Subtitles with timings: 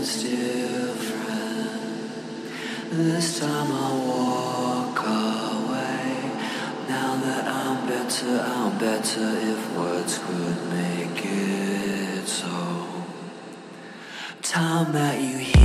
[0.00, 1.90] it's different.
[2.90, 6.32] This time I'll walk away.
[6.88, 13.04] Now that I'm better, I'm better if words could make it so.
[14.40, 15.59] Time that you hear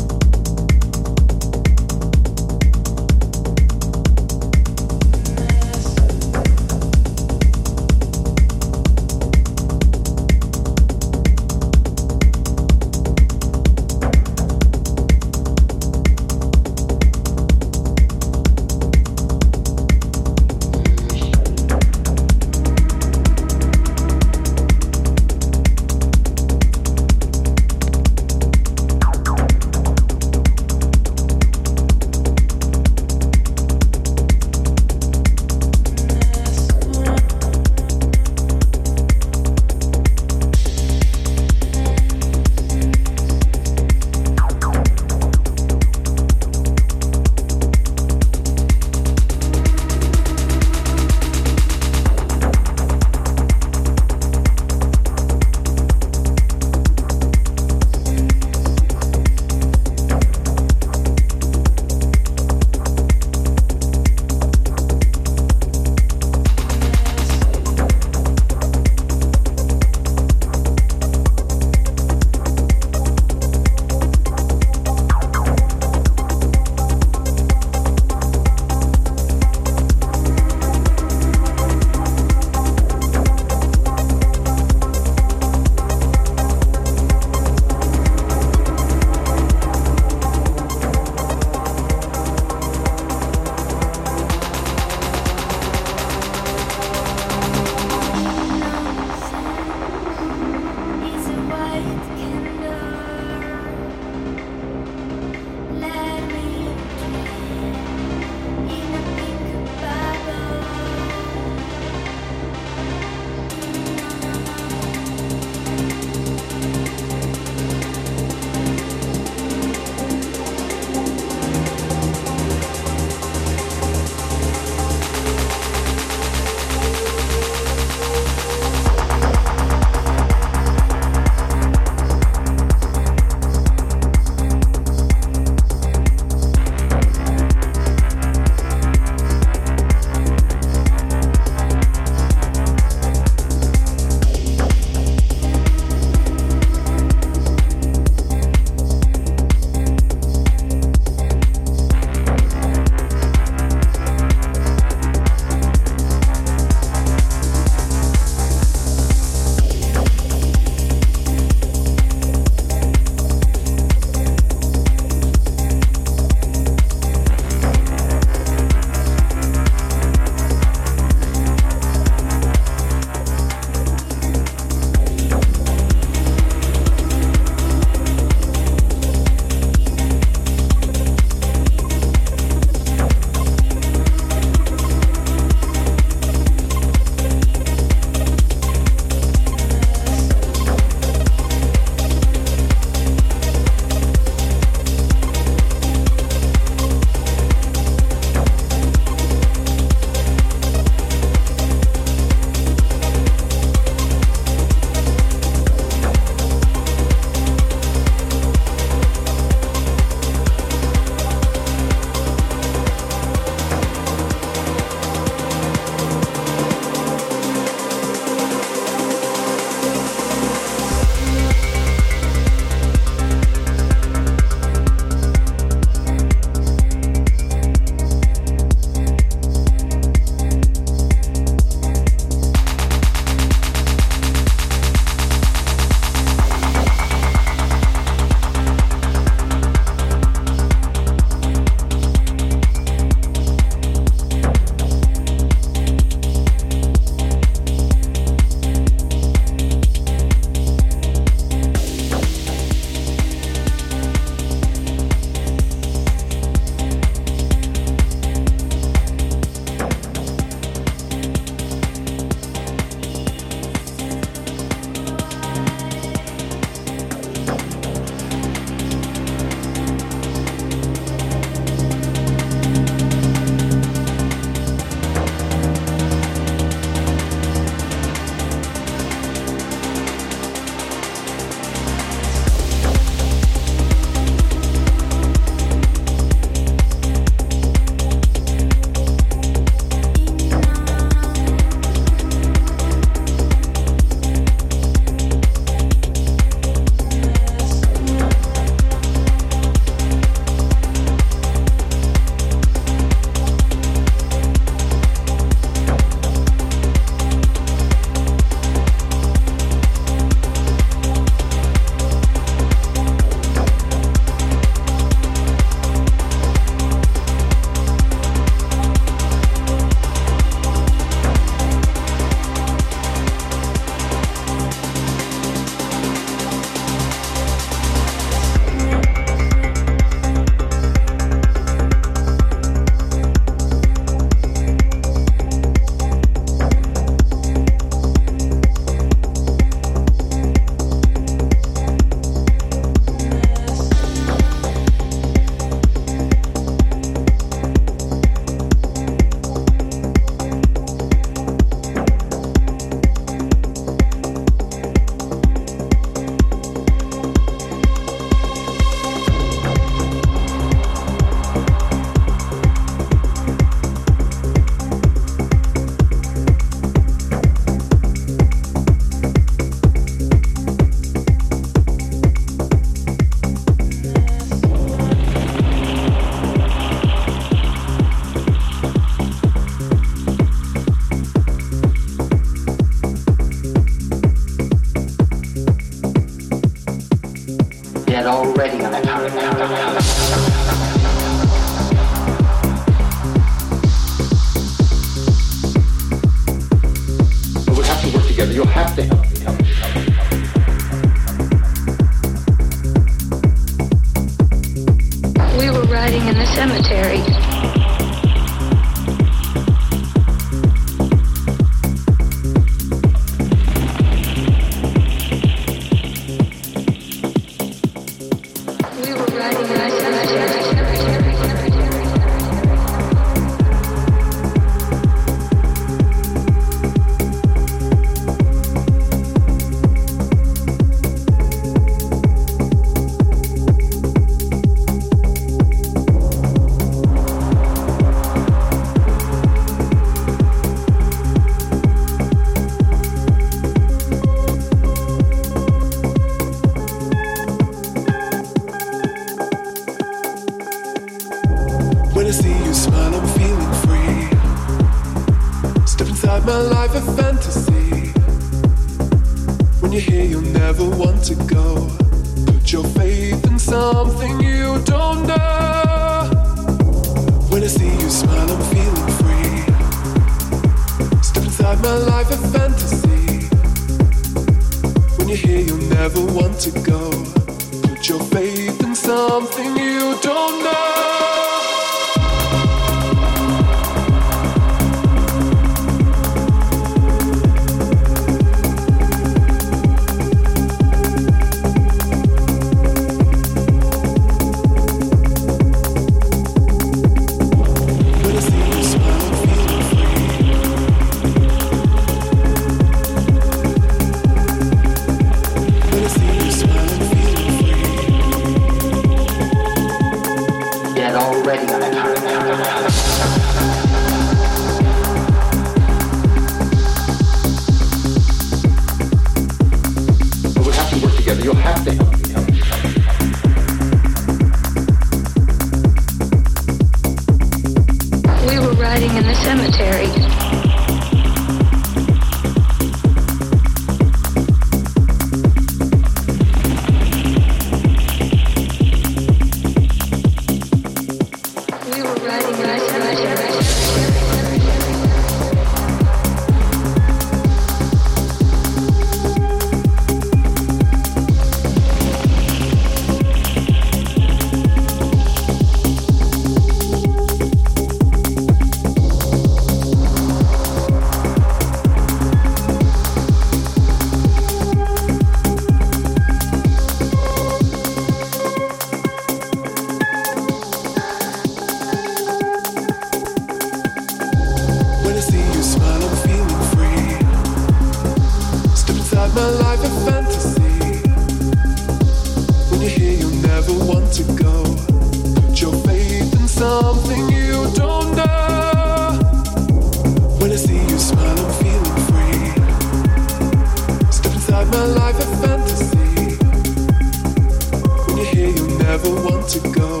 [598.90, 600.00] never want to go.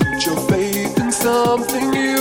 [0.00, 2.17] Put your faith in something you.